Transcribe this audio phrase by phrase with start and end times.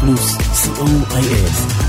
[0.00, 1.87] פלוס, co.il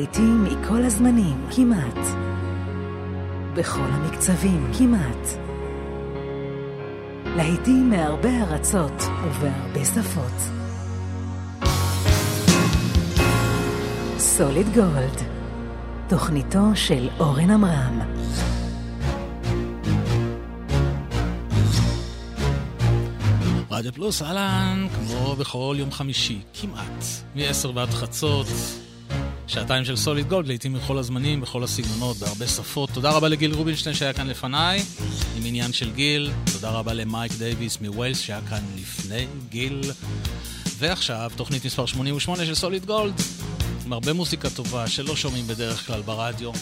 [0.00, 2.06] להיטים מכל הזמנים, כמעט.
[3.54, 5.28] בכל המקצבים, כמעט.
[7.36, 10.32] להיטים מהרבה ארצות ובהרבה שפות.
[14.18, 15.22] סוליד גולד,
[16.08, 18.00] תוכניתו של אורן עמרם.
[23.70, 27.04] רדיו פלוס, אהלן, כמו בכל יום חמישי, כמעט,
[27.34, 28.46] מ-10 ועד חצות,
[29.50, 32.90] שעתיים של סוליד גולד, לעיתים מכל הזמנים, בכל הסגנונות, בהרבה שפות.
[32.90, 34.82] תודה רבה לגיל רובינשטיין שהיה כאן לפניי,
[35.36, 36.30] עם עניין של גיל.
[36.52, 39.80] תודה רבה למייק דייוויס מווילס שהיה כאן לפני גיל.
[40.78, 43.20] ועכשיו, תוכנית מספר 88 של סוליד גולד,
[43.86, 46.52] עם הרבה מוזיקה טובה שלא שומעים בדרך כלל ברדיו.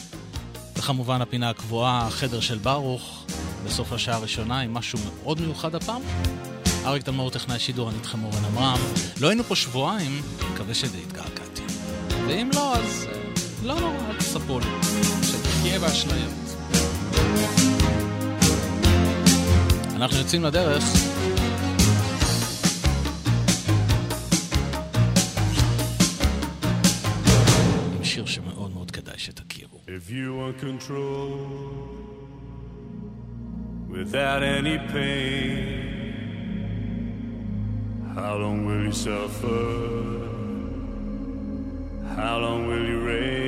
[0.77, 3.25] וכמובן הפינה הקבועה, החדר של ברוך,
[3.67, 6.02] בסוף השעה הראשונה, עם משהו מאוד מיוחד הפעם.
[6.86, 8.78] אריק תלמור, טכנאי שידור, אני איתכם אורן עמרם.
[9.20, 11.47] לא היינו פה שבועיים, מקווה שדי התגעגעתם.
[12.28, 14.66] ואם לא, אז אה, לא נורא, אל תספרו לי.
[15.22, 16.34] שתחיה באשליות.
[19.96, 20.84] אנחנו יוצאים לדרך.
[28.02, 29.80] שיר שמאוד מאוד כדאי שתכירו.
[29.86, 31.30] If you want control
[33.90, 35.88] without any pain
[38.18, 40.27] How long will you suffer?
[42.18, 43.39] How long will you reign?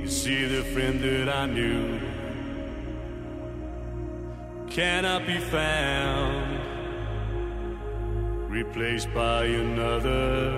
[0.00, 1.98] You see the friend that I knew
[4.70, 6.60] cannot be found,
[8.48, 10.52] replaced by another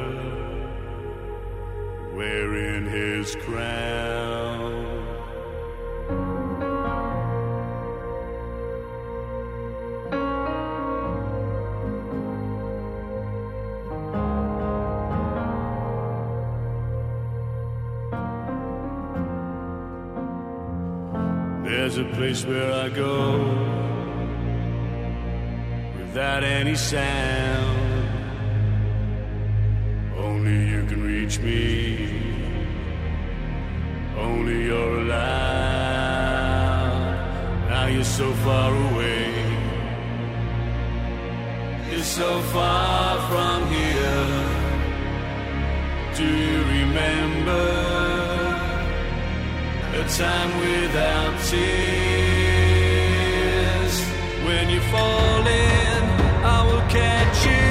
[2.12, 4.89] wearing his crown.
[22.20, 23.16] Place where I go
[25.98, 28.08] without any sound.
[30.18, 31.64] Only you can reach me.
[34.18, 35.30] Only you're alive.
[37.70, 39.24] Now you're so far away.
[41.90, 44.28] You're so far from here.
[46.18, 48.09] Do you remember?
[49.92, 51.60] A time without tears.
[54.44, 56.02] When you fall in,
[56.44, 57.66] I will catch you.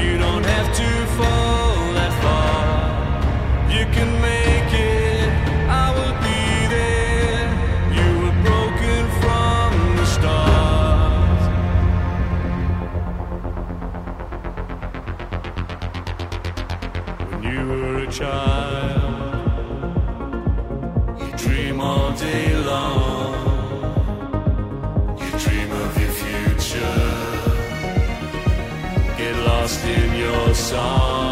[0.00, 2.62] You don't have to fall that far.
[3.74, 5.28] You can make it.
[5.68, 6.42] I will be
[6.76, 7.48] there.
[7.98, 11.40] You were broken from the start.
[17.30, 18.57] When you were a child.
[30.68, 31.27] song.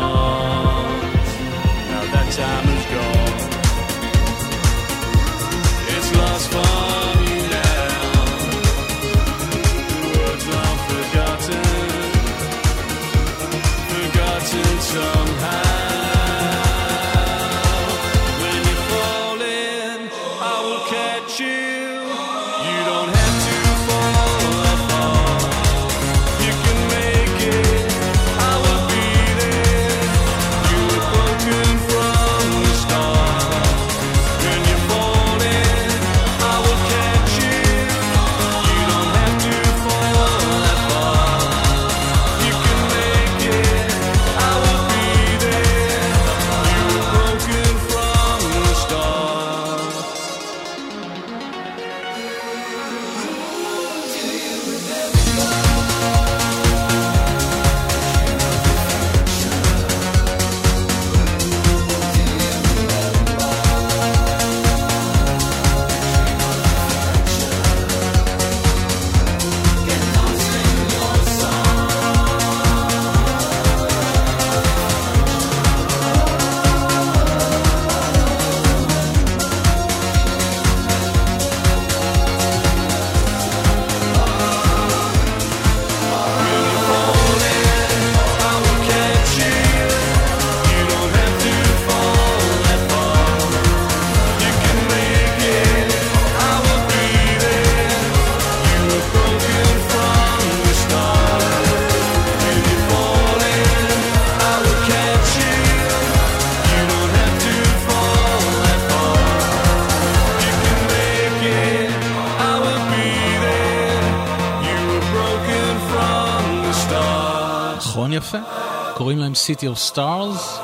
[119.36, 120.60] City of Stars,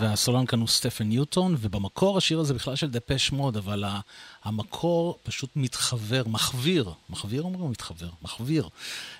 [0.00, 3.84] והסולן כאן הוא סטפן ניוטון, ובמקור השיר הזה בכלל של Depeche Mode, אבל
[4.44, 8.08] המקור פשוט מתחבר, מחוויר, מחוויר אומרים מתחבר?
[8.22, 8.68] מחוויר,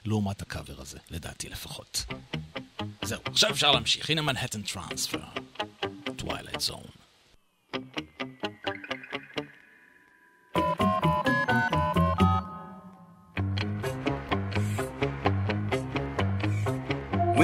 [0.05, 2.05] לעומת הקאבר הזה, לדעתי לפחות.
[3.03, 5.23] זהו, עכשיו אפשר להמשיך, הנה Manhattan Transfer,
[6.17, 6.94] Twilight Zone.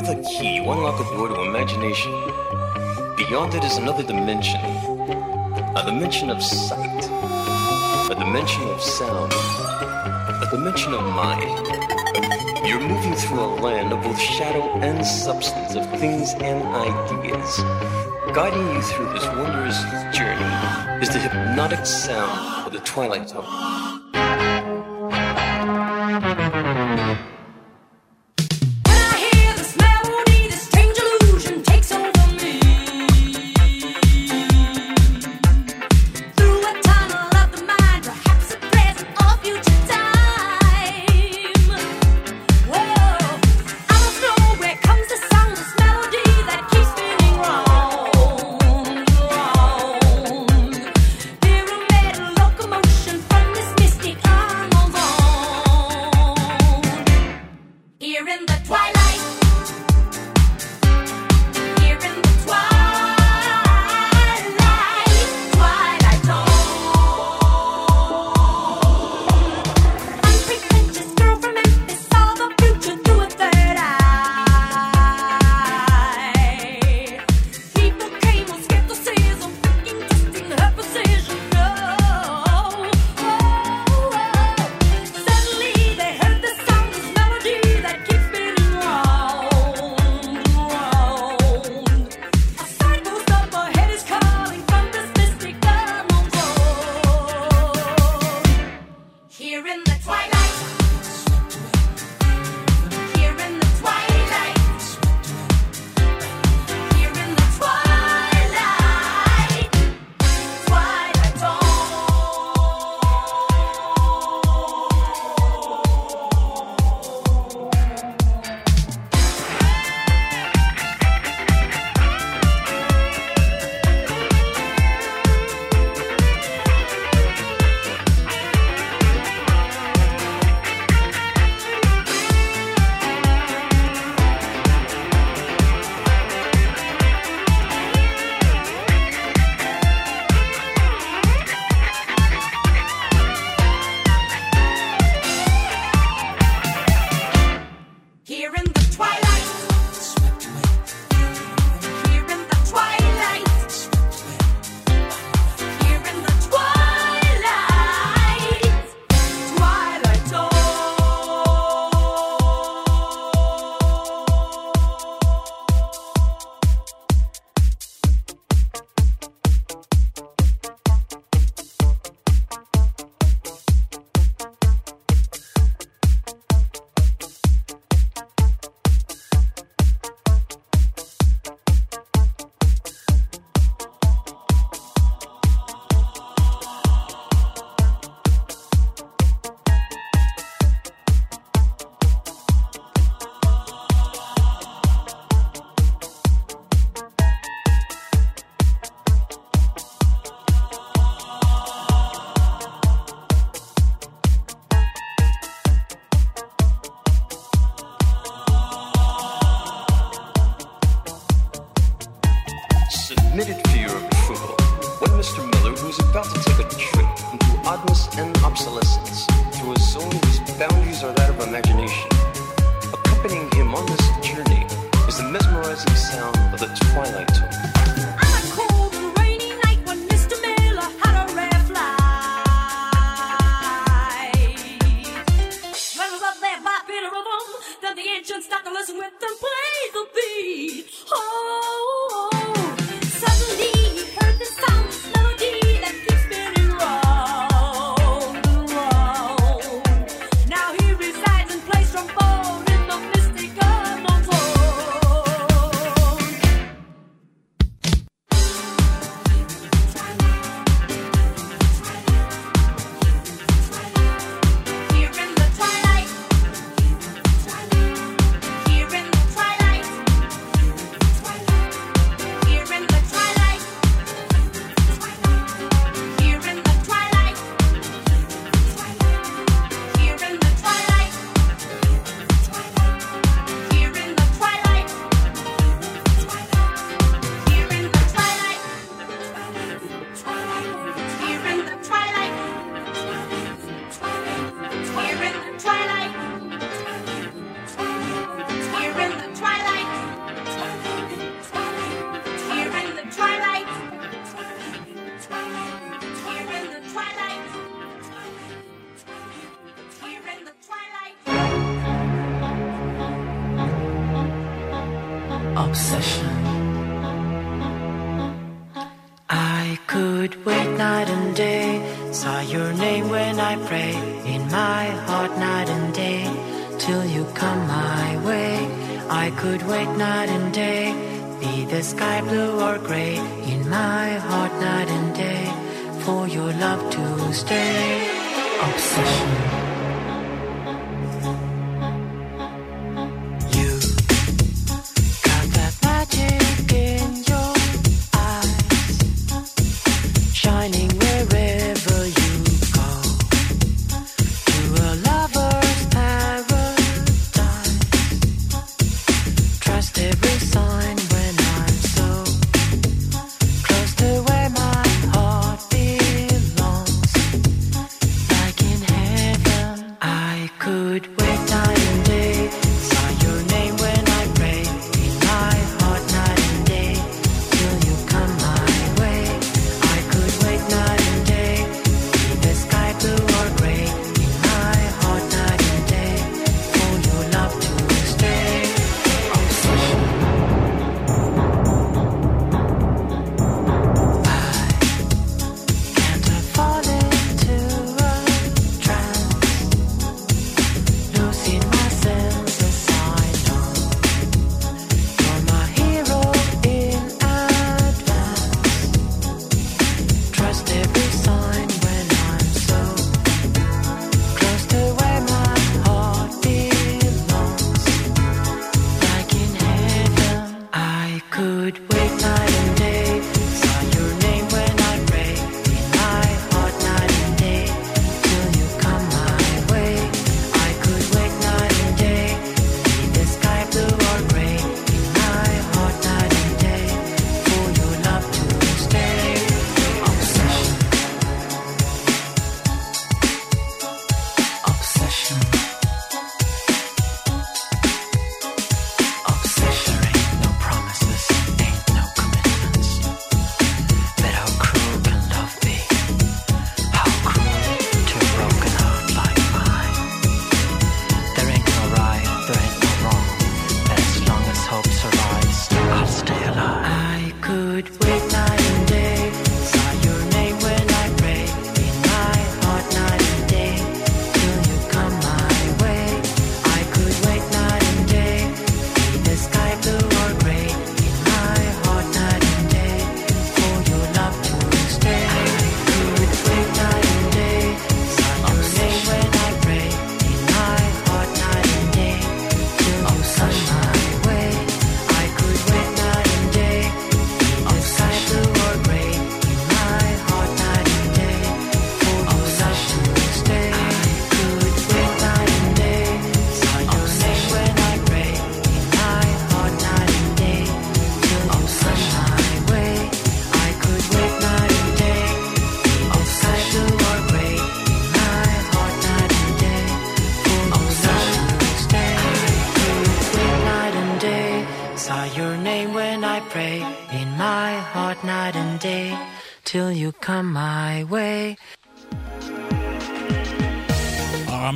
[0.00, 2.10] With a key, you unlock a door to imagination.
[3.18, 4.58] Beyond it is another dimension.
[5.76, 7.04] A dimension of sight.
[8.10, 9.30] A dimension of sound.
[9.34, 11.66] A dimension of mind.
[12.66, 17.58] You're moving through a land of both shadow and substance, of things and ideas.
[18.34, 19.82] Guiding you through this wondrous
[20.16, 23.89] journey is the hypnotic sound of the Twilight Zone.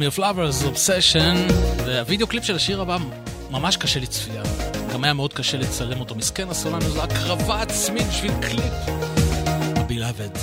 [0.02, 1.52] Of Lovers, Obsession,
[1.86, 2.96] והווידאו קליפ של השיר הבא
[3.50, 4.42] ממש קשה לצפייה.
[4.92, 6.14] גם היה מאוד קשה לצלם אותו.
[6.14, 8.72] מסכן לנו איזו הקרבה עצמית בשביל קליפ.
[9.76, 10.38] ה-Beloved,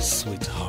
[0.00, 0.61] Sweet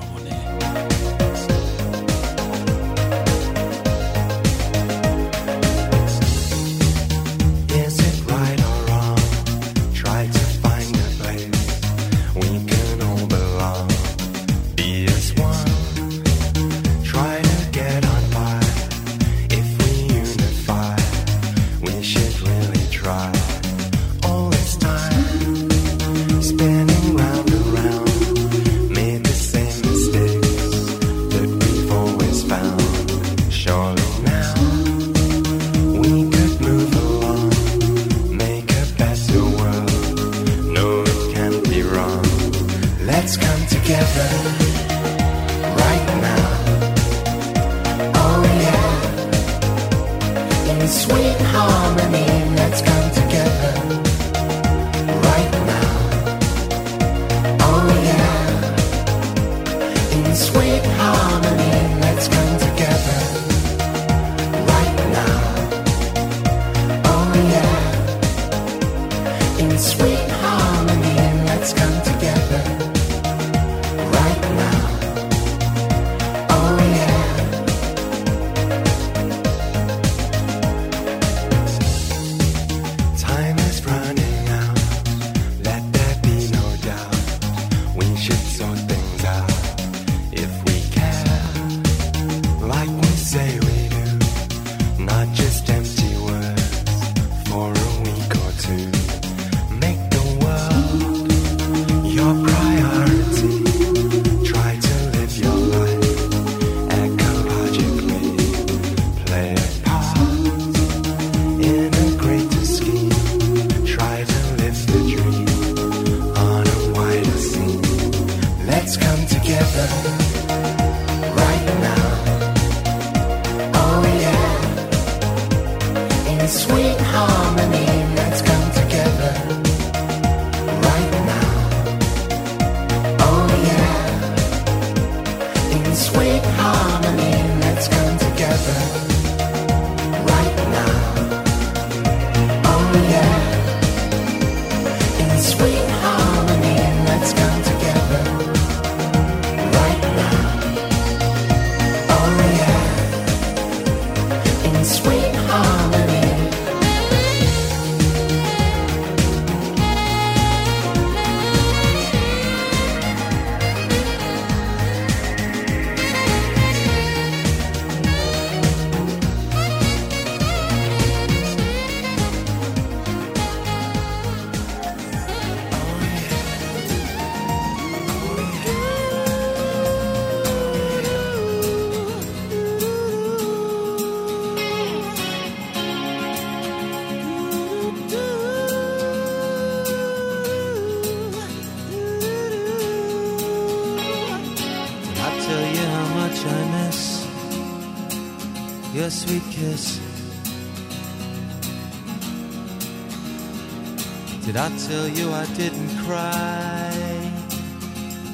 [204.88, 206.92] tell you I didn't cry.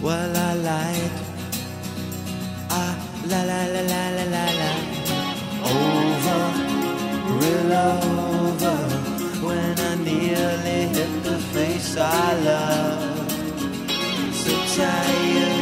[0.01, 1.11] Well, I lied.
[2.69, 2.95] Ah,
[3.31, 4.71] la la la la la la la.
[5.75, 6.41] Over,
[7.39, 8.77] real over.
[9.45, 13.31] When I nearly hit the face I love.
[14.41, 15.58] So tired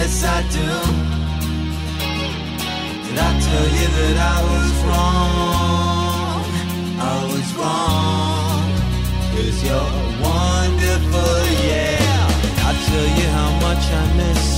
[0.00, 0.68] Yes, I do.
[3.04, 6.40] Did I tell you that I was wrong?
[7.00, 8.62] I was wrong.
[9.32, 12.68] Cause you're wonderful, yeah.
[12.68, 14.57] I tell you how much I miss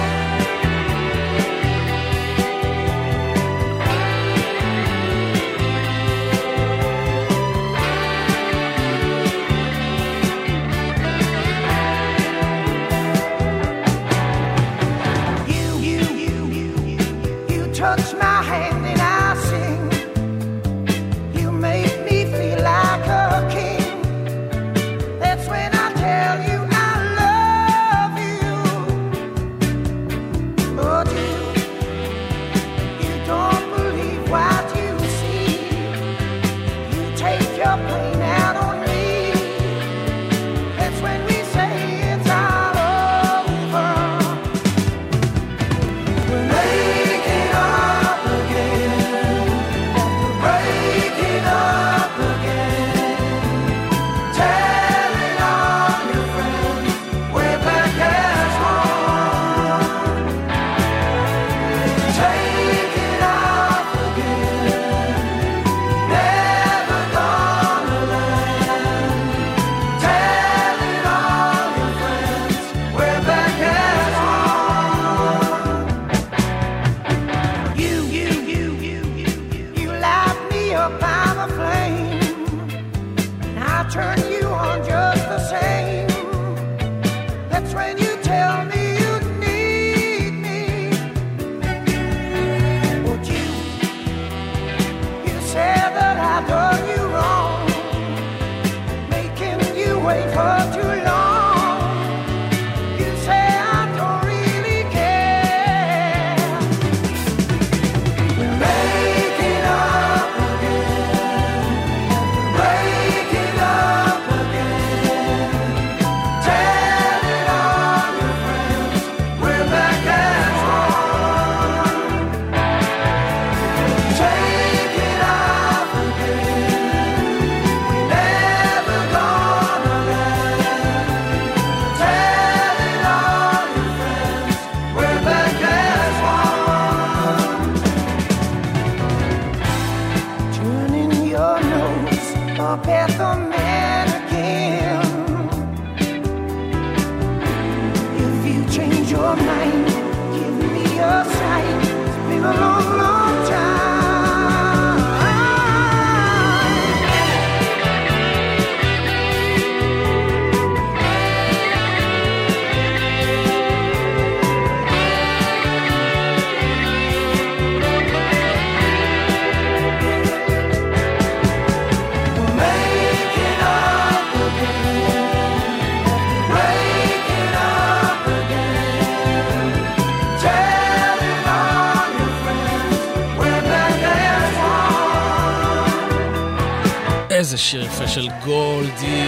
[187.51, 189.27] איזה שיר יפה של גולדי.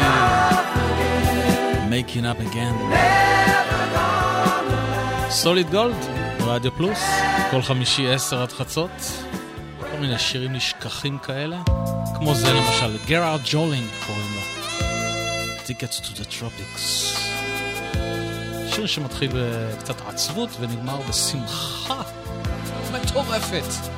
[1.89, 2.95] Making up again.
[5.29, 5.95] סוליד גולד,
[6.39, 6.99] רדיו פלוס,
[7.51, 9.11] כל חמישי עשר עד חצות.
[9.79, 11.57] כל מיני שירים נשכחים כאלה,
[12.15, 14.41] כמו זה למשל, גרארד ג'ולינג קוראים לו.
[15.67, 17.17] Tickets to the Tropics.
[18.75, 22.01] שיר שמתחיל בקצת עצבות ונגמר בשמחה
[22.93, 23.89] מטורפת.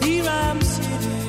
[0.00, 1.25] Here I'm sitting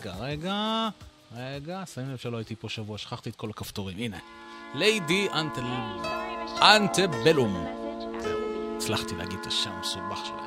[0.00, 0.88] רגע, רגע,
[1.36, 3.98] רגע, שמים לב שלא הייתי פה שבוע, שכחתי את כל הכפתורים.
[3.98, 4.18] הנה.
[4.74, 5.28] ליידי.
[6.62, 7.66] אנטבלום.
[8.76, 10.39] הצלחתי להגיד את השם המסובך שלהם.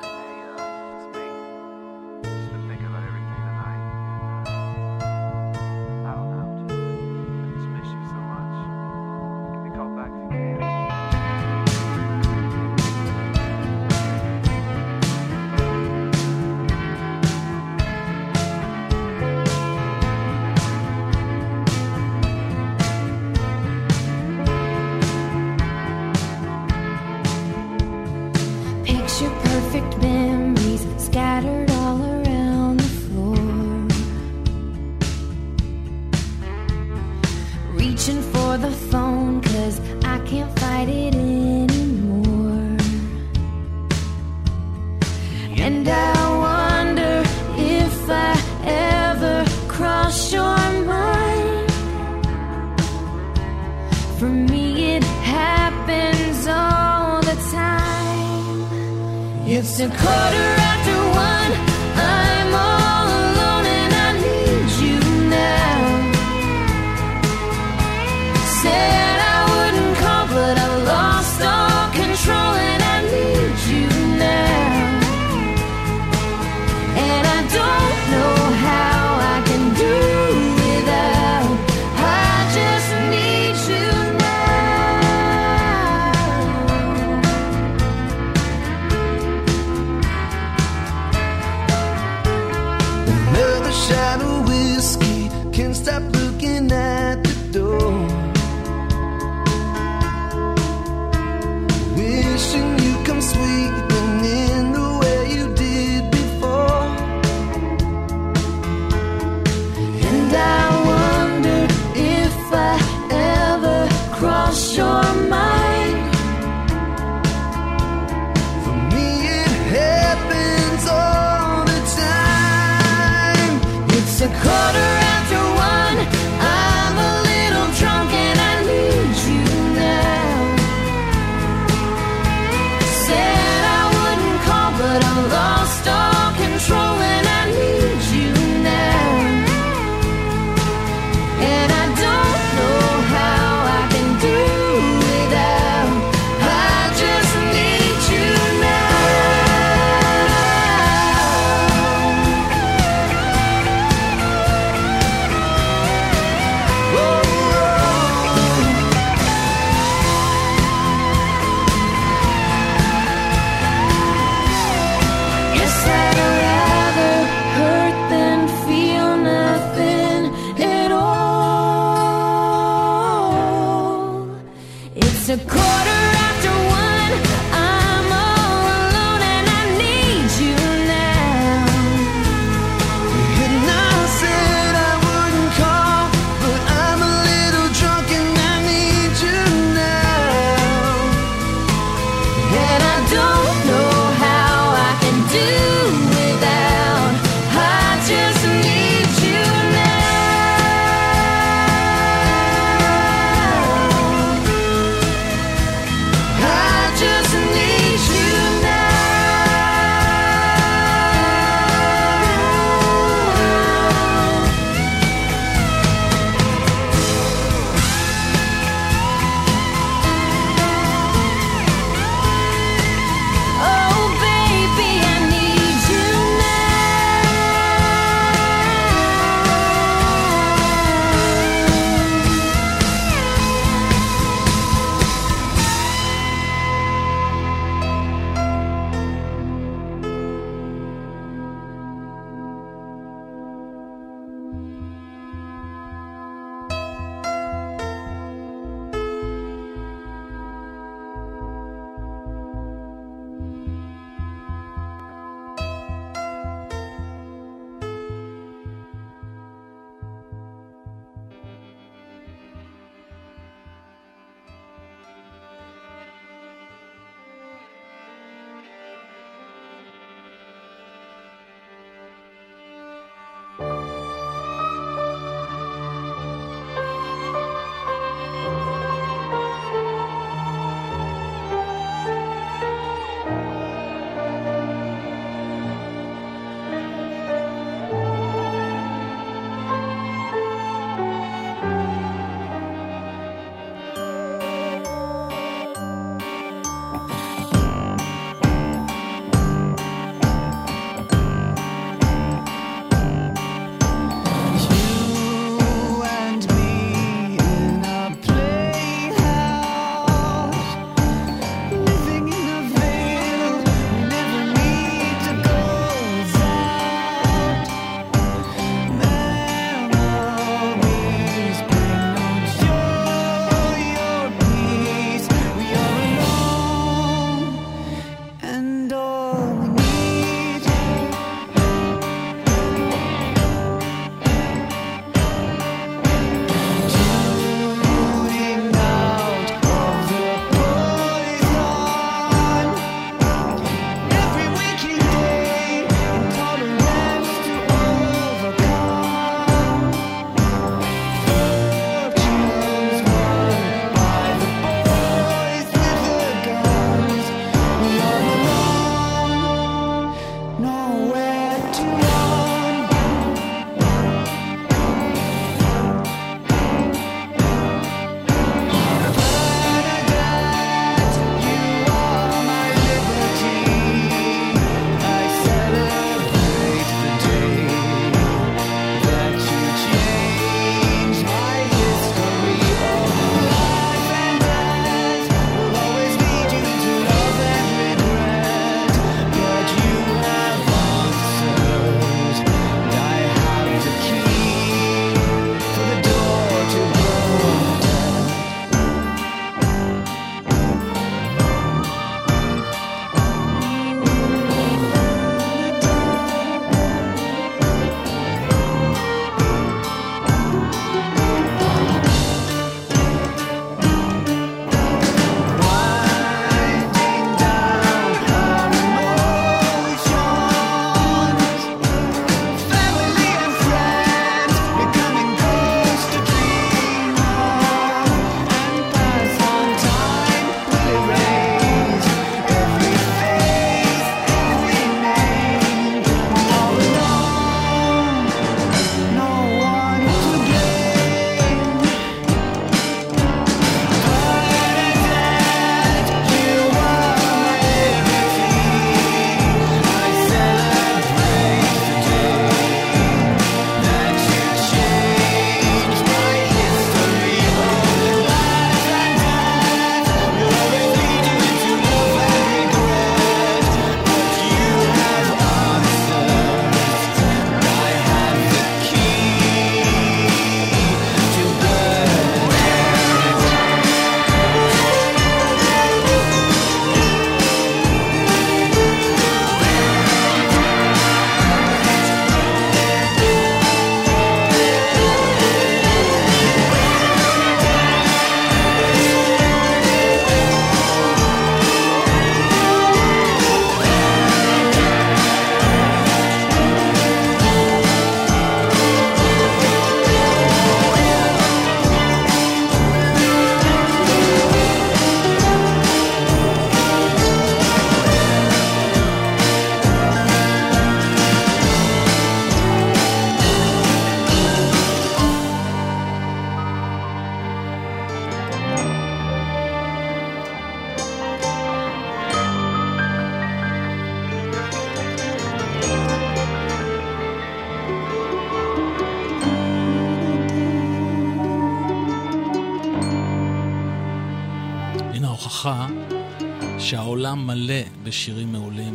[538.14, 538.94] מלא בשירים מעולים,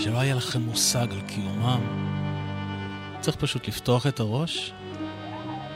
[0.00, 1.80] שלא היה לכם מושג על קיומם.
[3.20, 4.72] צריך פשוט לפתוח את הראש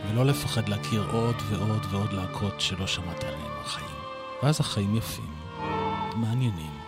[0.08, 3.96] ולא לפחד להכיר עוד ועוד ועוד להקות שלא שמעת עליהם בחיים.
[4.42, 5.34] ואז החיים יפים,
[6.16, 6.78] מעניינים.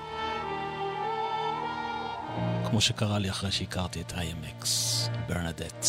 [2.71, 4.67] כמו שקרה לי אחרי שהכרתי את IMX,
[5.29, 5.87] ברנדט.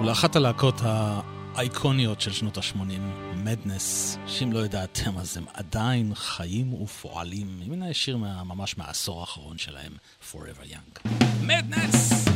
[0.00, 0.80] ולאחת הלהקות
[1.58, 2.78] האייקוניות של שנות ה-80,
[3.36, 7.60] מדנס, שאם לא ידעתם אז הם עדיין חיים ופועלים.
[7.72, 9.92] הנה שיר מה, ממש מהעשור האחרון שלהם,
[10.32, 11.08] Forever Young.
[11.42, 12.28] מדנס!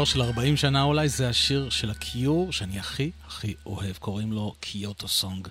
[0.00, 4.54] רפרטואר של 40 שנה אולי, זה השיר של הקיור שאני הכי הכי אוהב, קוראים לו
[4.60, 5.48] קיוטו סונג.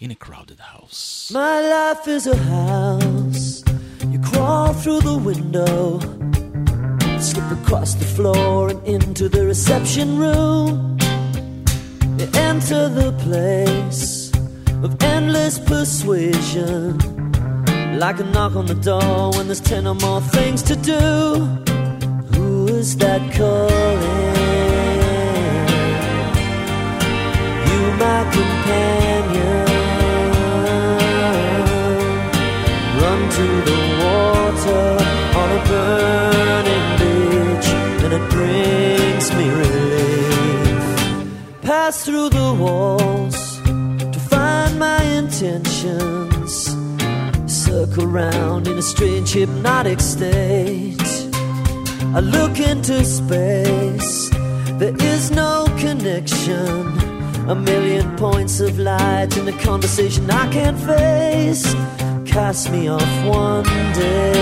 [0.00, 1.30] in a crowded house.
[1.32, 3.64] My life is a house.
[4.12, 5.78] You crawl through the window,
[7.28, 10.68] slip across the floor and into the reception room.
[12.18, 14.04] You enter the place
[14.84, 16.82] of endless persuasion,
[18.04, 21.02] like a knock on the door when there's ten or more things to do.
[22.81, 24.01] is that calling?
[27.67, 29.67] You, my companion,
[33.01, 34.85] run to the water
[35.41, 37.67] on a burning beach,
[38.03, 40.83] and it brings me relief.
[41.61, 43.39] Pass through the walls
[44.15, 46.53] to find my intentions
[47.45, 51.00] circle round in a strange hypnotic state.
[52.13, 54.29] I look into space,
[54.79, 56.99] there is no connection.
[57.47, 61.63] A million points of light in a conversation I can't face.
[62.25, 64.33] Cast me off one day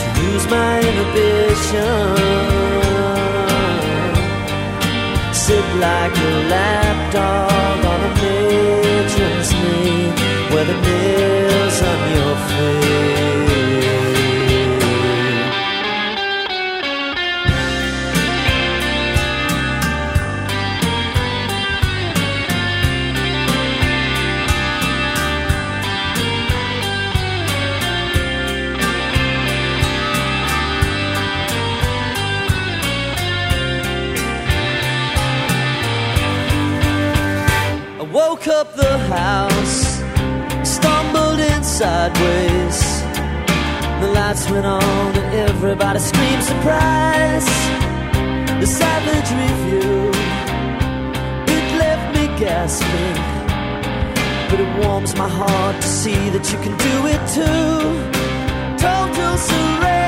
[0.00, 2.16] to lose my inhibition.
[5.34, 10.06] Sit like a lapdog on a matron's knee,
[10.54, 13.21] where the nails on your face.
[39.12, 40.02] House,
[40.68, 43.02] stumbled in sideways.
[44.00, 47.48] The lights went on and everybody screamed surprise.
[48.60, 50.10] The savage review,
[51.56, 53.18] it left me gasping.
[54.50, 57.82] But it warms my heart to see that you can do it too.
[58.78, 60.01] Total surrender.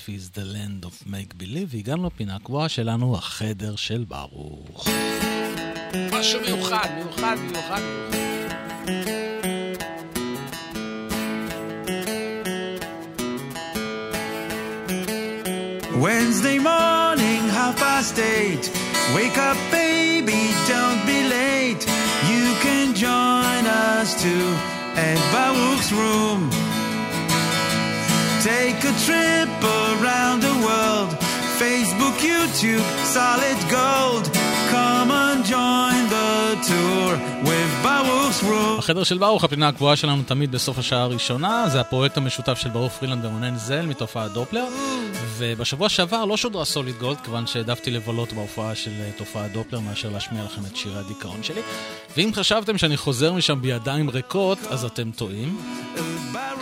[0.00, 4.88] בקס פיז, The Land of Make Believe, והגענו לפינה הקבועה שלנו, החדר של ברוך.
[6.12, 7.80] משהו מיוחד, מיוחד, מיוחד, מיוחד.
[16.04, 18.64] Wednesday morning, half past eight.
[19.16, 20.42] Wake up, baby,
[20.72, 21.82] don't be late.
[22.32, 24.46] You can join us too
[25.06, 26.40] at Baruch's room.
[28.42, 31.10] Take a trip around the world.
[31.62, 32.84] Facebook, YouTube,
[33.16, 34.24] solid gold.
[34.74, 36.32] Come and join the
[36.68, 37.10] tour
[37.48, 38.78] with Baruch's room.
[38.78, 42.92] החדר של ברוך, הפינה הקבועה שלנו תמיד בסוף השעה הראשונה, זה הפרויקט המשותף של ברוך
[42.92, 44.64] פרילנד ורונן זל מתופעת דופלר.
[45.40, 50.10] ובשבוע שעבר לא שודרה סוליד גולד, כיוון שהעדפתי לבלות בהופעה של אה, תופעת דופלר מאשר
[50.10, 51.60] להשמיע לכם את שירי הדיכאון שלי.
[52.16, 55.60] ואם חשבתם שאני חוזר משם בידיים ריקות, אז אתם טועים.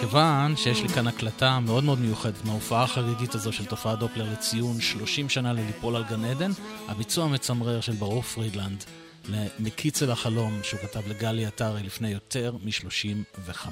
[0.01, 4.81] כיוון שיש לי כאן הקלטה מאוד מאוד מיוחדת מההופעה החגיגית הזו של תופעת דופלר לציון
[4.81, 6.51] 30 שנה לליפול על גן עדן,
[6.89, 8.85] הביצוע המצמרר של ברוך פרידלנד
[9.29, 13.69] למקיץ אל החלום שהוא כתב לגלי עטרי לפני יותר מ-35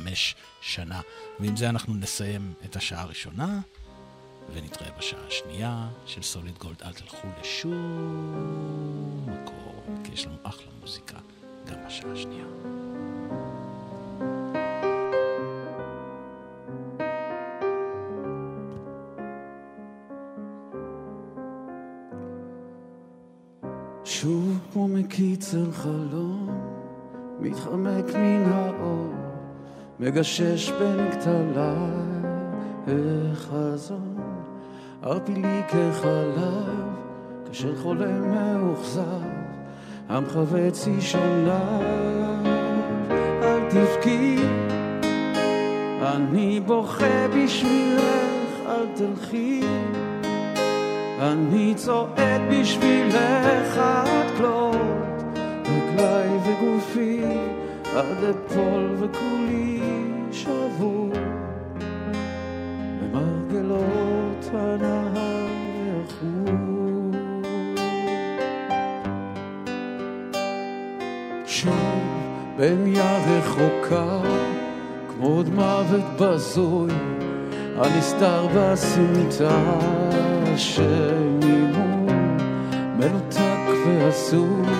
[0.61, 1.01] שנה.
[1.41, 3.61] ועם זה אנחנו נסיים את השעה הראשונה.
[4.55, 6.83] ונתראה בשעה השנייה של סוליד גולד.
[6.83, 7.77] אל תלכו לשום
[9.27, 11.19] מקום, כי יש לנו אחלה מוזיקה
[11.67, 12.47] גם בשעה השנייה.
[24.09, 26.49] שוב כמו מקיץ אל חלום,
[27.41, 29.13] מתחמק מן האור,
[30.01, 31.77] מגשש בין כתליי
[33.33, 34.17] החזון,
[35.03, 36.87] ערפילי כחלב,
[37.47, 39.03] כאשר חולם מאוכזב,
[40.09, 41.83] המחווץ אישוניו,
[43.43, 44.37] אל תבכי,
[46.03, 49.61] אני בוכה בשבילך, אל תלכי.
[51.21, 54.77] אני צועד בשבילך עד כלות,
[55.65, 57.21] רגליי וגופי
[57.97, 59.81] עד אפול וכולי
[60.33, 61.13] שבור
[63.03, 65.47] למרגלות הנהר
[66.05, 67.11] החור.
[71.47, 72.03] שוב
[72.57, 74.21] במיה רחוקה,
[75.09, 76.91] כמו עוד מוות בזוי,
[77.77, 79.79] הנסתר בסמטה
[80.59, 82.15] שממול
[82.99, 84.75] מנותק ועשוי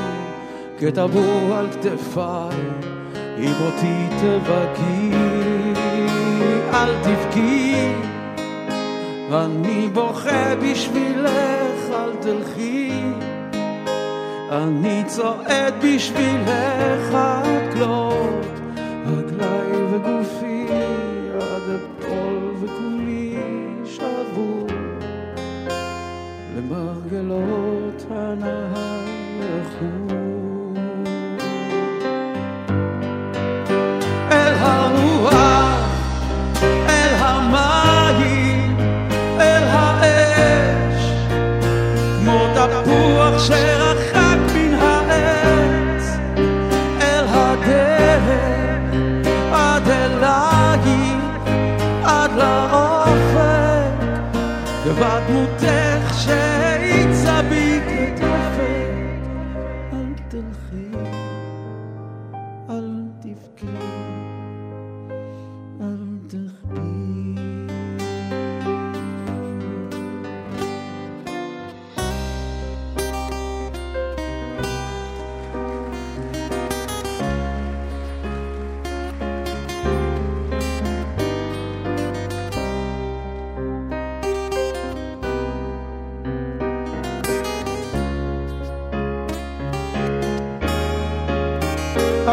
[0.79, 2.61] כטבור על כתפיי
[3.39, 5.11] אם אותי תבכי
[6.73, 7.77] אל תבכי
[9.33, 12.91] אני בוכה בשבילך אל תלכי.
[14.51, 18.47] אני צועד בשבילך עד כלות
[19.07, 20.67] רגליי וגופי
[21.41, 21.63] עד
[26.71, 29.05] למרגלות הנהר
[29.41, 30.17] לחור.
[34.33, 35.33] אל הרוח,
[36.63, 38.77] אל המים,
[39.41, 41.13] אל האש,
[42.21, 43.86] כמו תפוח שרחק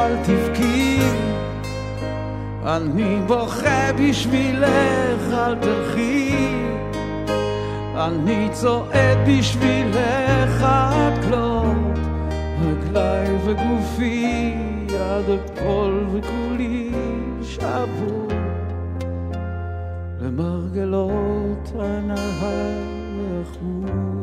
[0.03, 0.99] אל תבכי,
[2.65, 6.55] אני בוכה בשבילך, אל תלכי.
[7.95, 11.99] אני צועד בשבילך עד כלות,
[12.61, 14.53] רגליי וגופי
[14.89, 16.91] עד אפול וכולי
[17.41, 18.27] שבור
[20.21, 22.53] למרגלות הנהר
[23.41, 24.22] החור.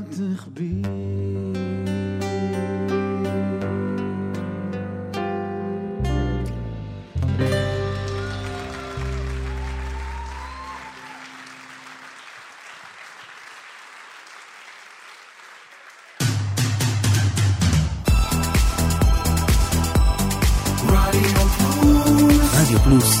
[0.00, 0.82] te rebi.
[22.54, 23.20] Radio Plus,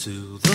[0.00, 0.49] to the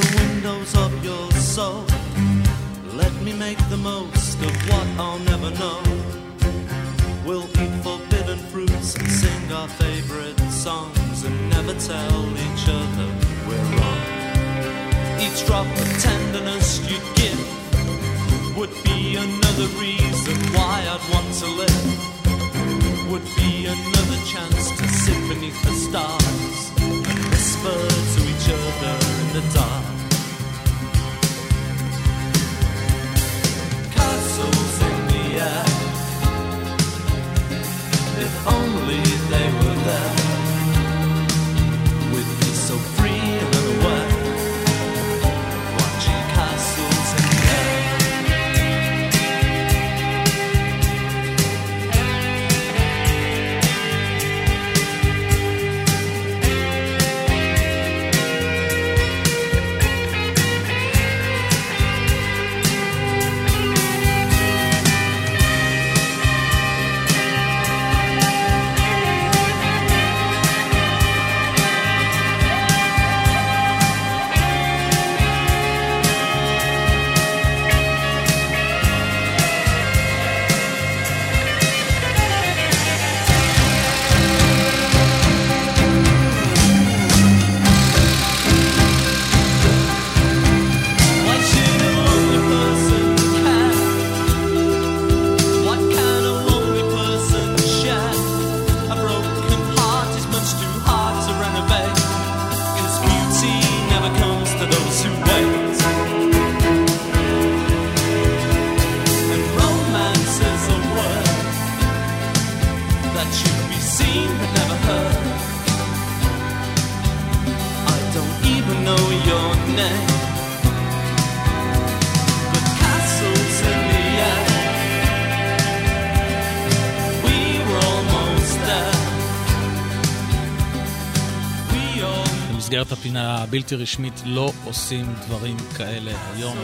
[133.17, 136.57] הבלתי רשמית לא עושים דברים כאלה היום.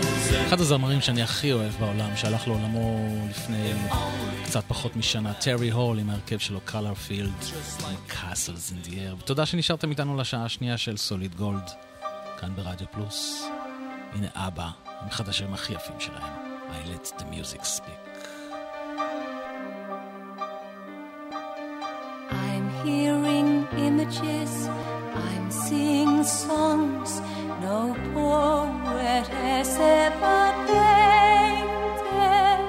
[0.48, 3.74] אחד הזמרים שאני הכי אוהב בעולם, שהלך לעולמו לפני
[4.44, 7.32] קצת פחות משנה, טרי הול עם ההרכב שלו, Colourfield,
[8.08, 9.16] Castles in the Air.
[9.20, 11.70] ותודה שנשארתם איתנו לשעה השנייה של Solid Gold,
[12.40, 13.46] כאן ברדיו פלוס.
[14.14, 14.70] הנה אבא,
[15.10, 16.34] אחד השירים הכי יפים שלהם,
[16.72, 18.02] I let the music speak.
[22.32, 24.54] I'm hearing images,
[25.14, 27.22] I'm singing songs
[27.62, 32.60] no poet has ever painted.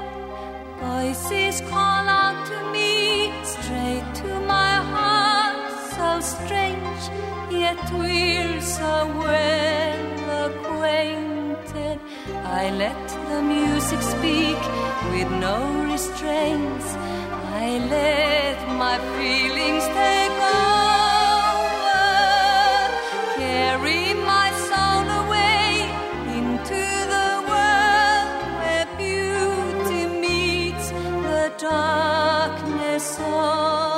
[0.81, 7.02] Voices call out to me straight to my heart, so strange,
[7.51, 11.98] yet we're so well acquainted.
[12.44, 14.60] I let the music speak
[15.12, 15.56] with no
[15.90, 16.89] restraints.
[17.64, 21.02] I let my feelings take over,
[23.62, 25.66] carry my soul away
[26.39, 26.82] into
[27.14, 28.30] the world
[28.60, 30.86] where beauty meets
[31.28, 33.91] the darkness of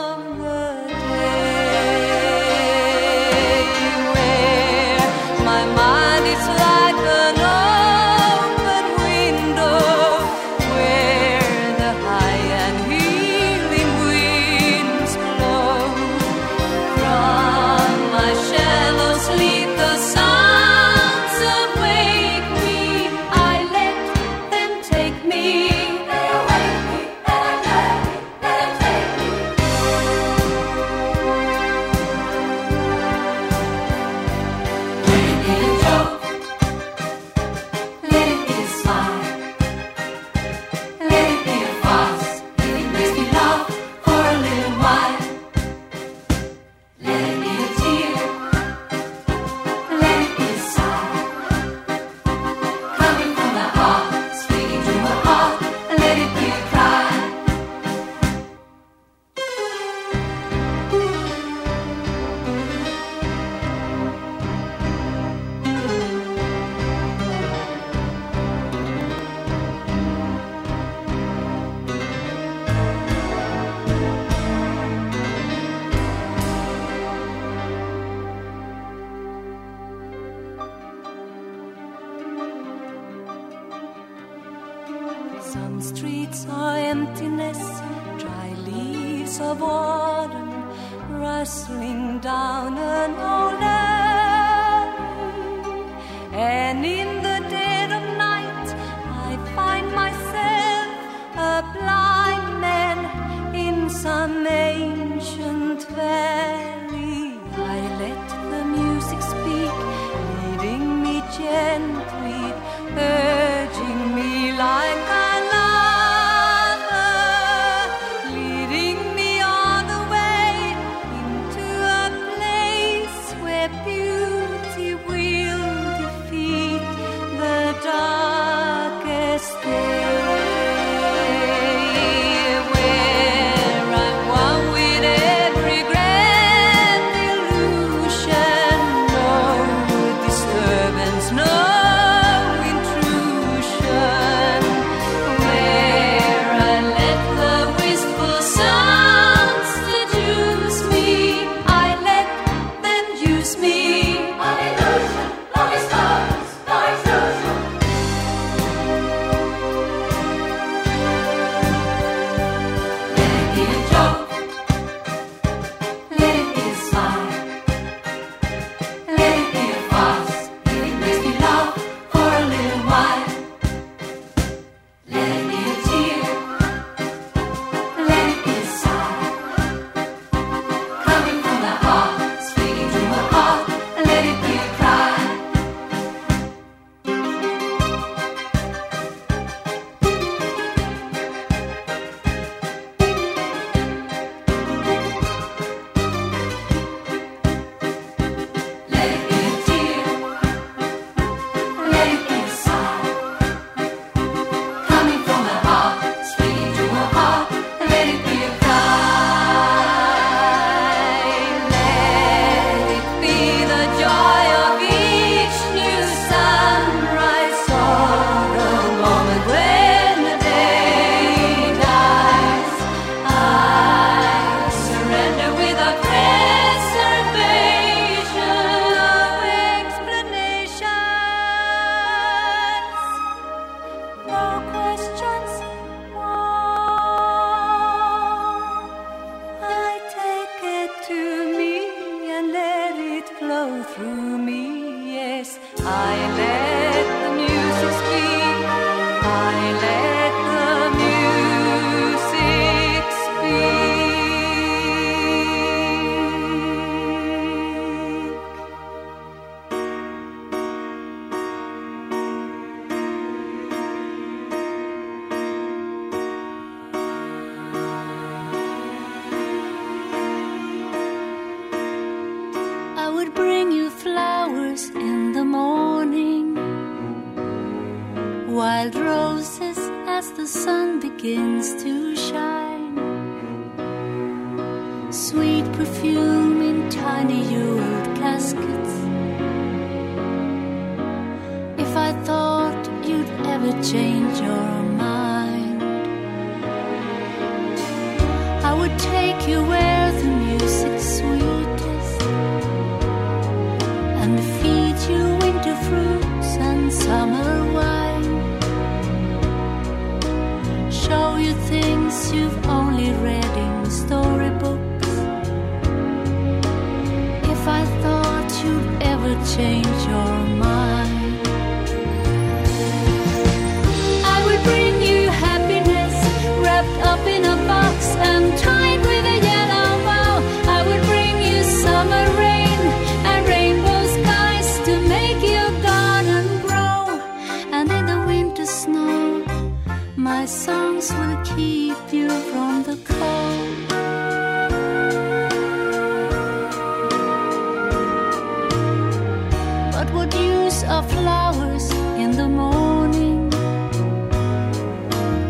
[350.83, 353.51] Of flowers in the morning.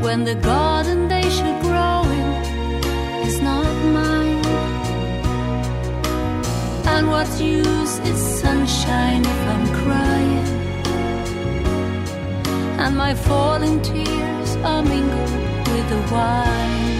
[0.00, 2.30] When the garden they should grow in
[3.26, 4.44] is not mine.
[6.86, 10.46] And what use is sunshine if I'm crying?
[12.78, 15.30] And my falling tears are mingled
[15.72, 16.94] with the wine.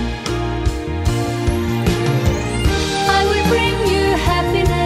[3.19, 4.84] I will bring you happiness.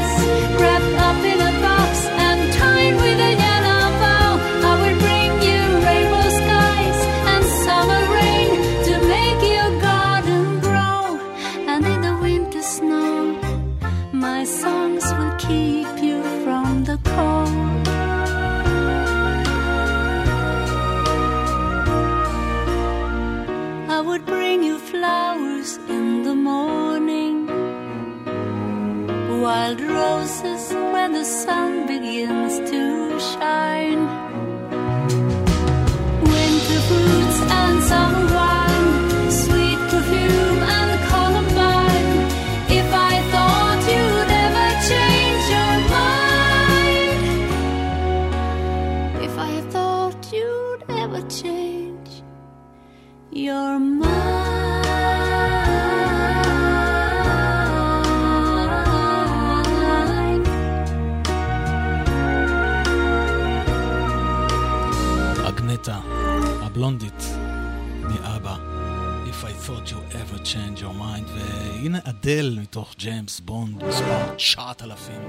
[70.52, 75.22] Change Your Mind, והנה אדל מתוך ג'יימס בונד, מספר 9,000,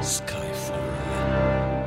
[0.00, 1.83] Skyfall.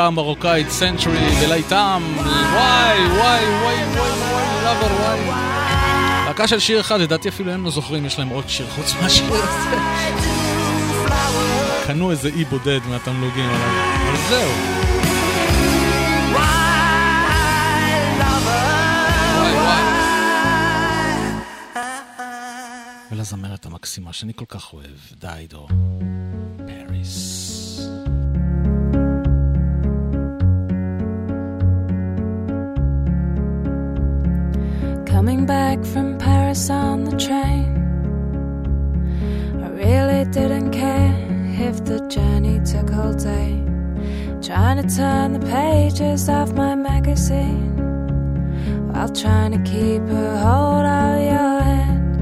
[0.00, 5.20] הלהקה המרוקאית סנצ'ורי בלהיטם, וואי, וואי, וואי, וואי, וואי, לאבר, וואי.
[6.26, 9.32] להקה של שיר אחד, לדעתי אפילו הם לא זוכרים, יש להם עוד שיר חוץ מהשיר
[9.32, 9.76] הזה.
[11.86, 13.68] קנו איזה אי בודד מהתמלוגים עליו,
[14.06, 14.52] אבל זהו.
[23.12, 25.68] ולזמרת המקסימה שאני כל כך אוהב, דיידו,
[26.88, 27.29] פריס.
[35.20, 37.76] Coming back from Paris on the train,
[39.62, 41.14] I really didn't care
[41.60, 43.62] if the journey took all day.
[44.40, 47.76] Trying to turn the pages of my magazine
[48.90, 52.16] while trying to keep a hold of your hand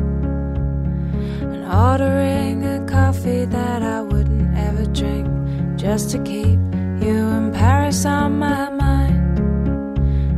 [1.55, 5.29] and ordering a coffee that I wouldn't ever drink
[5.77, 6.59] just to keep
[7.05, 9.39] you in Paris on my mind.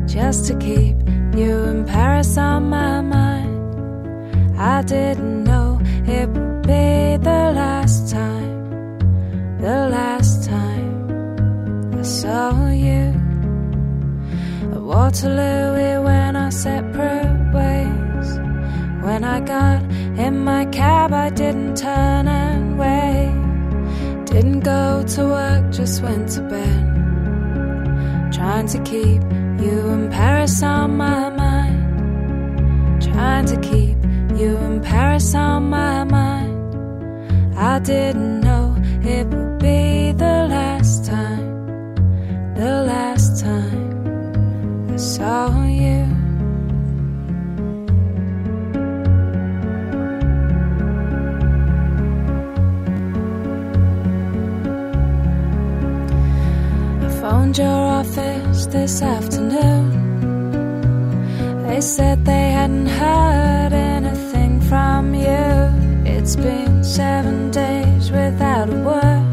[0.06, 0.99] Just to keep
[1.34, 4.58] you in Paris on my mind.
[4.58, 8.98] I didn't know it would be the last time,
[9.58, 13.14] the last time I saw you.
[14.72, 18.28] At Waterloo, we went our separate ways.
[19.04, 19.82] When I got
[20.18, 24.26] in my cab, I didn't turn and wait.
[24.26, 28.32] Didn't go to work, just went to bed.
[28.32, 29.22] Trying to keep
[29.60, 33.02] you in Paris on my mind.
[33.02, 33.98] Trying to keep
[34.38, 36.56] you in Paris on my mind.
[37.56, 41.94] I didn't know it would be the last time,
[42.54, 46.06] the last time I saw you.
[57.04, 59.88] I phoned your office this afternoon.
[61.66, 65.46] They said they hadn't heard anything from you.
[66.04, 69.26] It's been seven days without a word.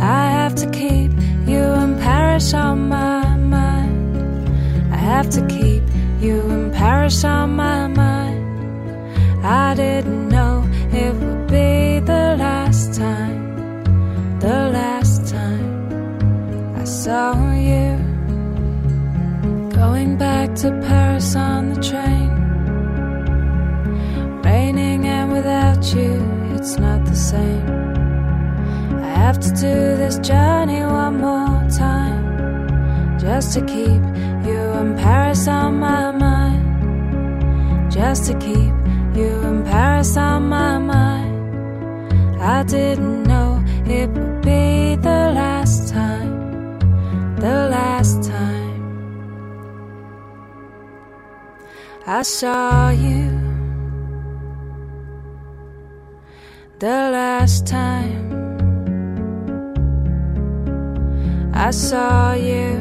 [0.00, 1.12] I have to keep
[1.46, 4.92] you in Paris on my mind.
[4.92, 5.82] I have to keep
[6.20, 9.44] you in Paris on my mind.
[9.44, 17.89] I didn't know it would be the last time, the last time I saw you.
[19.80, 22.28] Going back to Paris on the train.
[24.44, 26.12] Raining and without you,
[26.54, 27.66] it's not the same.
[29.02, 33.18] I have to do this journey one more time.
[33.18, 34.02] Just to keep
[34.46, 37.90] you in Paris on my mind.
[37.90, 38.74] Just to keep
[39.18, 42.38] you in Paris on my mind.
[42.38, 46.78] I didn't know it would be the last time.
[47.36, 48.29] The last time.
[52.12, 53.30] I saw you
[56.80, 58.26] the last time.
[61.54, 62.80] I saw you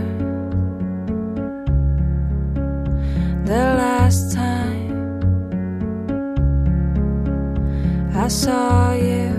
[3.45, 4.89] the last time.
[8.15, 9.38] I saw you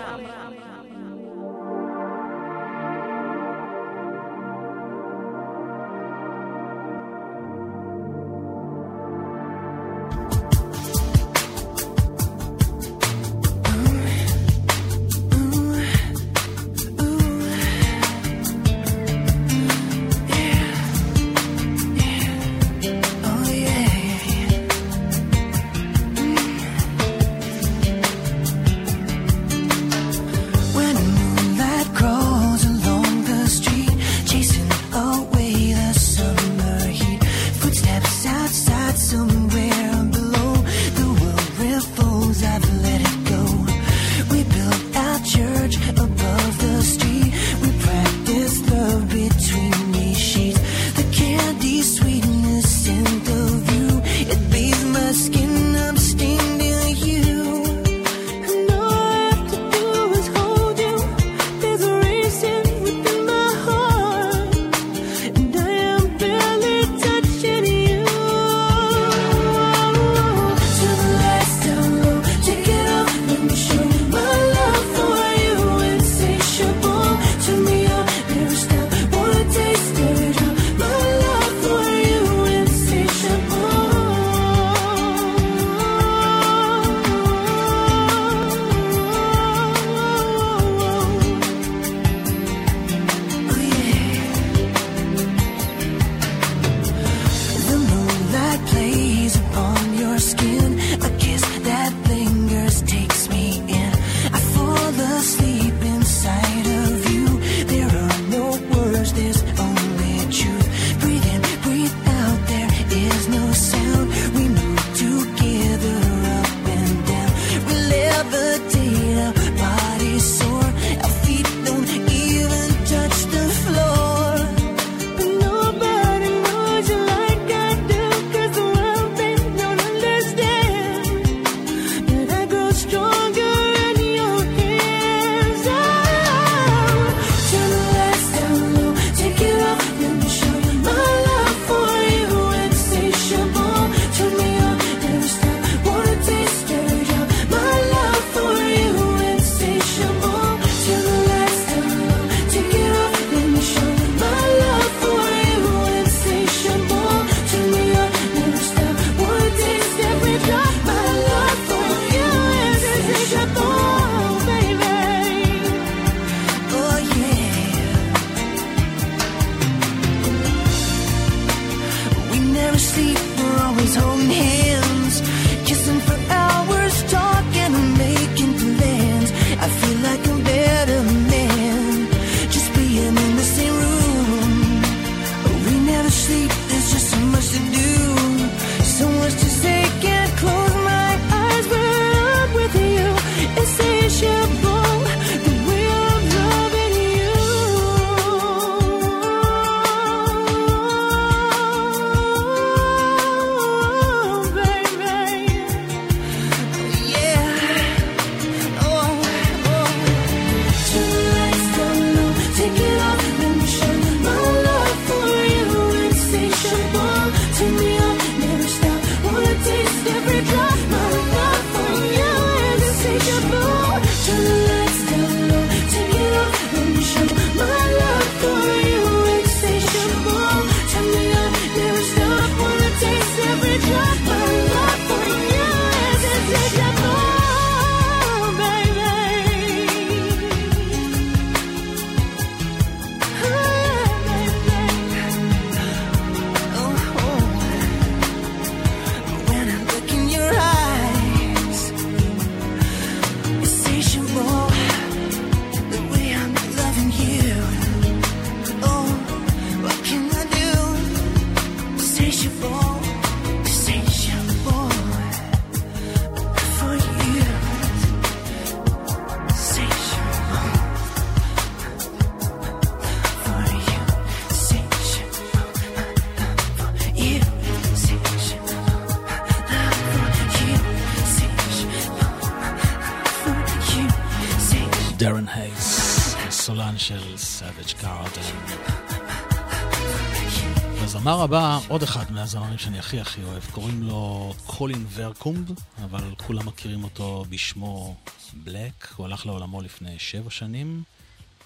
[291.91, 295.71] עוד אחד מהזמרים שאני הכי הכי אוהב, קוראים לו קולין ורקומב,
[296.03, 298.15] אבל כולם מכירים אותו בשמו
[298.53, 301.03] בלק, הוא הלך לעולמו לפני שבע שנים,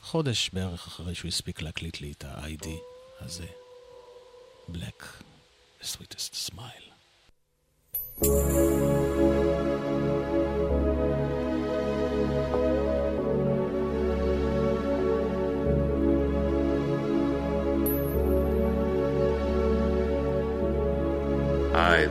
[0.01, 2.67] חודש בערך אחרי שהוא הספיק להקליט לי את ה-ID
[3.19, 3.45] הזה.
[4.67, 5.03] בלק,
[5.81, 6.85] the sweetest smile.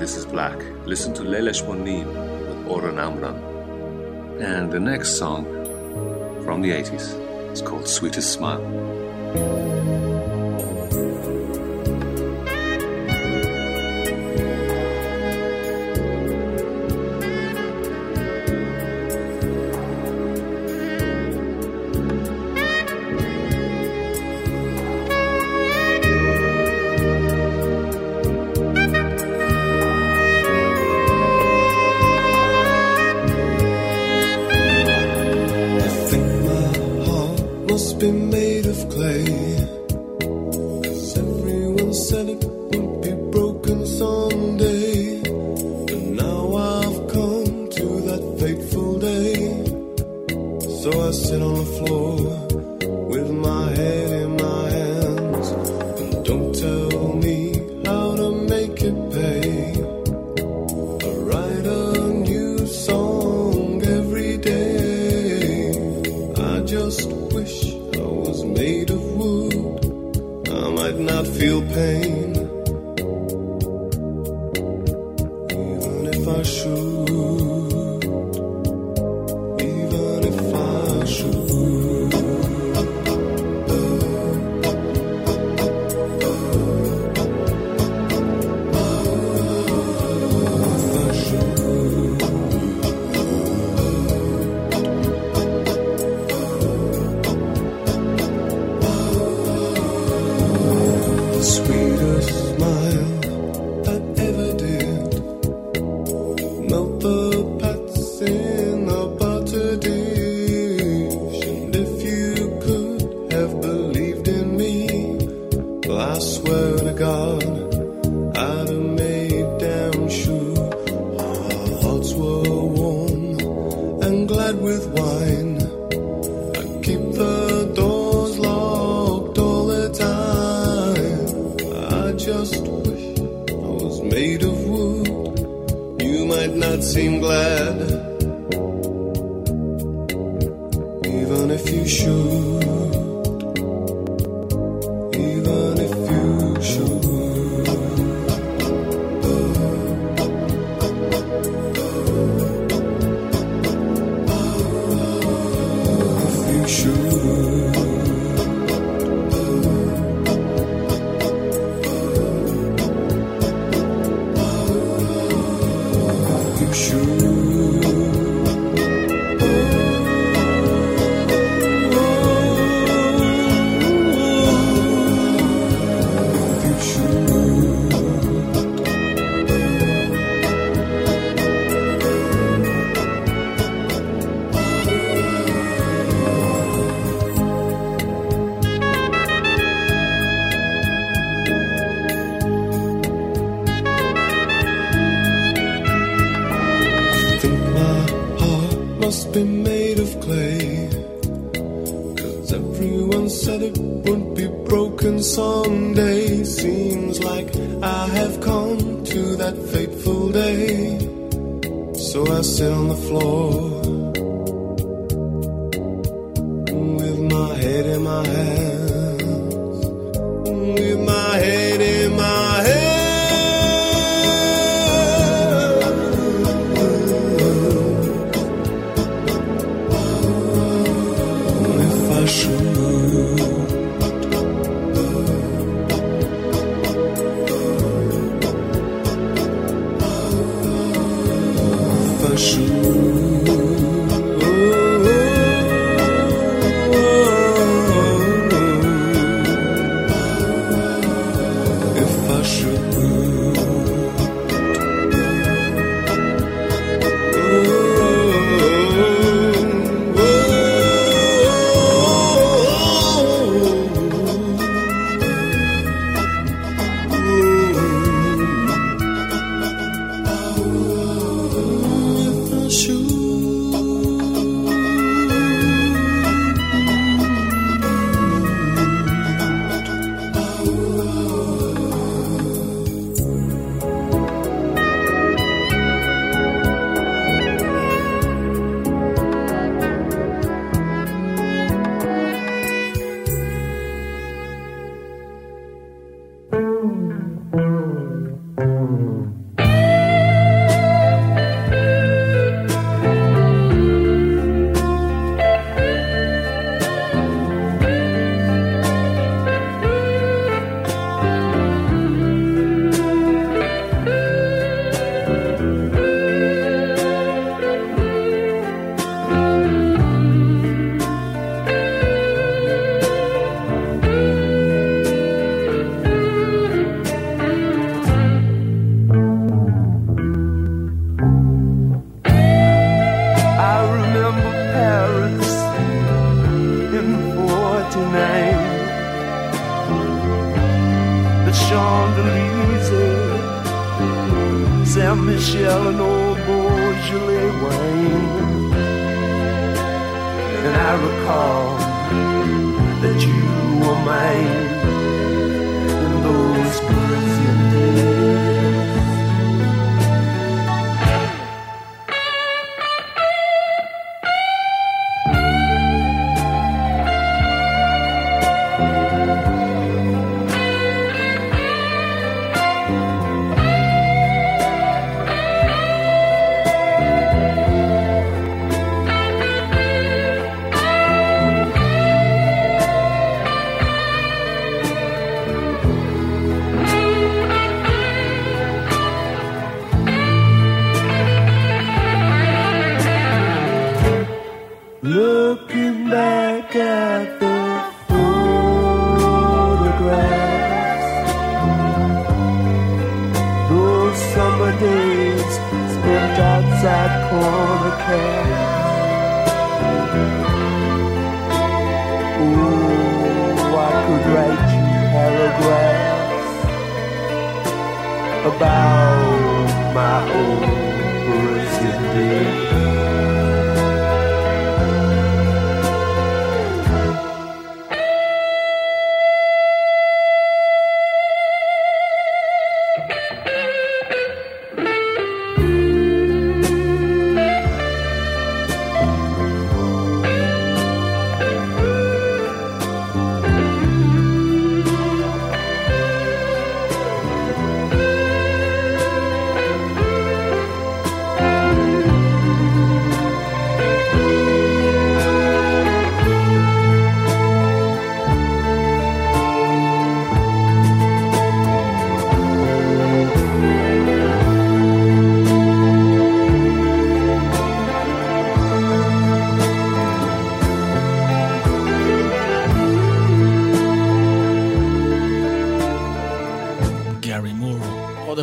[0.05, 0.59] This is Black.
[0.85, 3.37] Listen to Lelesh Shmonim with Oran Amran,
[4.39, 5.47] And the next song
[6.45, 8.61] from the 80s is called Sweetest Smile.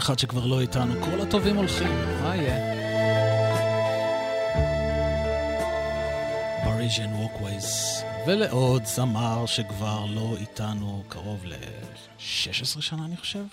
[0.02, 1.88] אחד שכבר לא איתנו, כל הטובים הולכים,
[2.22, 2.58] מה יהיה?
[6.64, 13.44] פריז'ן ווקווייז, ולעוד זמר שכבר לא איתנו קרוב ל-16 שנה אני חושב.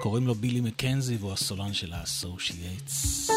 [0.00, 3.30] קוראים לו בילי מקנזי והוא הסולן של האסושייטס.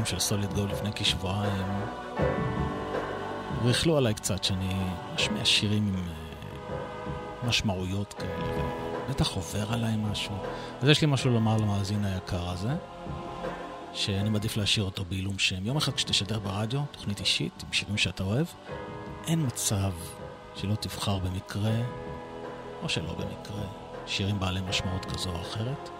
[0.00, 1.66] הקודם של סוליד גו לפני כשבועיים,
[3.64, 4.74] ריכלו עליי קצת שאני
[5.16, 8.62] אשמיע שירים עם אה, משמעויות כאלה,
[9.10, 10.34] בטח עובר עליי משהו.
[10.82, 12.74] אז יש לי משהו לומר למאזין היקר הזה,
[13.92, 15.66] שאני מעדיף להשאיר אותו בעילום שם.
[15.66, 18.46] יום אחד כשתשדר ברדיו, תוכנית אישית, עם שירים שאתה אוהב,
[19.26, 19.92] אין מצב
[20.56, 21.76] שלא תבחר במקרה,
[22.82, 23.64] או שלא במקרה,
[24.06, 25.90] שירים בעלי משמעות כזו או אחרת.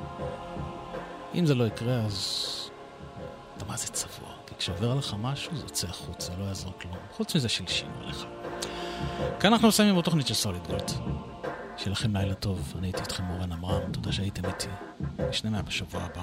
[1.35, 2.60] אם זה לא יקרה, אז
[3.61, 6.97] אתה מה זה צבוע, כי כשעובר עליך משהו זה יוצא החוץ, זה לא יעזור כלום.
[7.17, 8.27] חוץ מזה שלשינו עליך.
[9.41, 10.91] כאן אנחנו מסיימים עוד תוכנית של סוליד גולד.
[11.77, 14.67] שיהיה לכם לילה טוב, אני הייתי איתכם אורן עמרם, תודה שהייתם איתי.
[15.29, 16.23] נשנה מאה בשבוע הבא,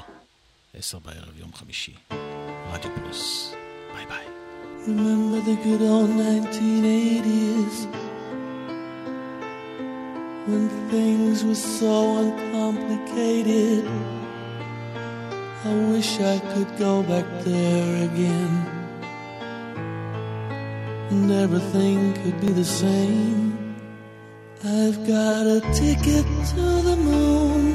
[0.74, 1.94] עשר בערב, יום חמישי.
[2.72, 3.54] רדיו פלוס,
[3.94, 4.26] ביי ביי.
[4.86, 7.78] Remember the good old 1980s
[10.48, 14.17] When things were so uncomplicated Mm -hmm.
[15.68, 18.54] I wish I could go back there again.
[21.12, 23.76] And everything could be the same.
[24.64, 27.66] I've got a ticket to the moon.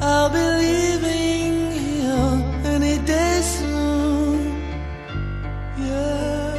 [0.00, 2.28] I'll be leaving here
[2.74, 4.38] any day soon.
[5.78, 6.58] Yeah,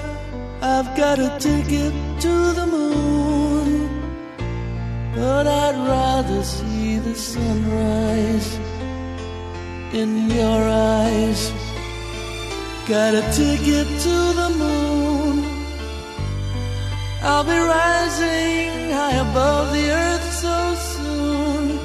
[0.62, 1.94] I've got a ticket
[2.26, 3.70] to the moon.
[5.14, 8.67] But I'd rather see the sunrise
[9.94, 11.52] in your eyes.
[12.88, 15.44] Got a ticket to the moon.
[17.22, 21.80] I'll be rising high above the earth so soon.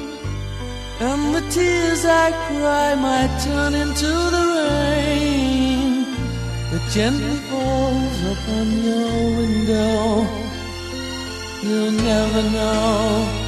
[0.99, 6.05] And the tears I cry might turn into the rain
[6.71, 10.27] that gently falls upon your window.
[11.63, 13.42] You'll never know.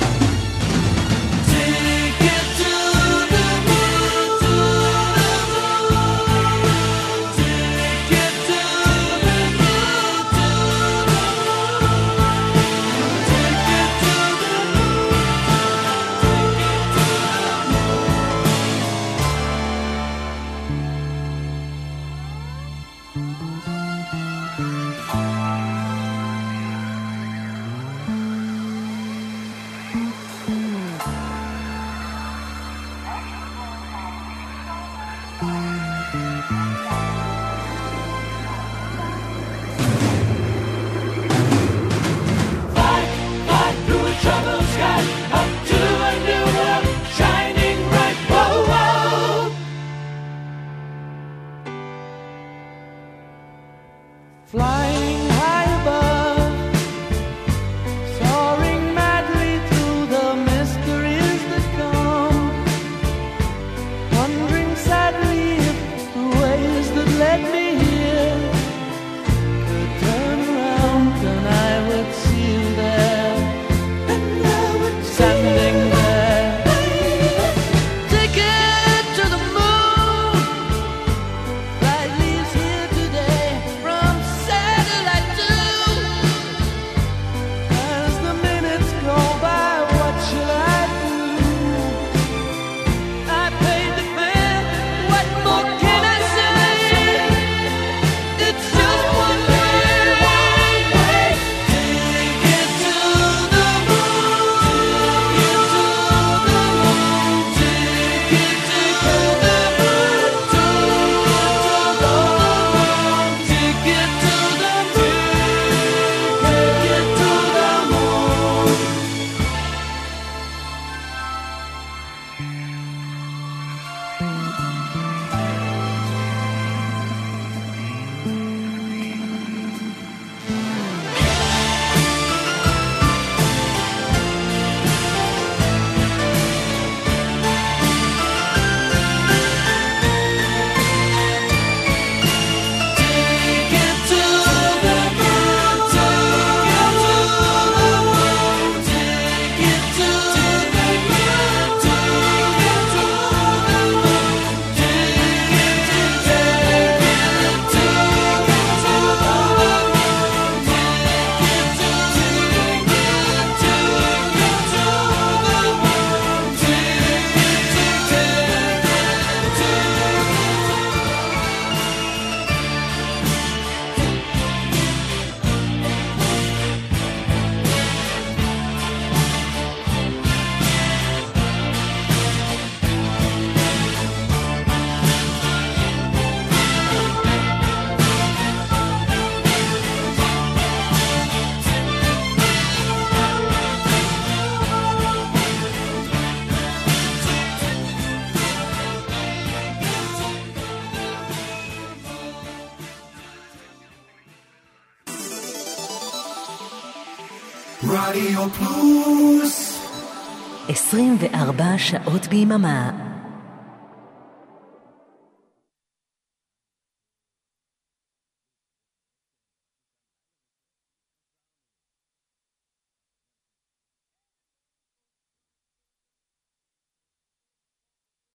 [211.16, 213.05] 24 שעות ביממה.